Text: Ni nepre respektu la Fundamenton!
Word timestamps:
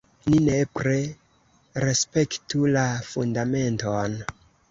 Ni 0.33 0.37
nepre 0.45 0.95
respektu 1.83 2.63
la 2.77 2.87
Fundamenton! 3.11 4.19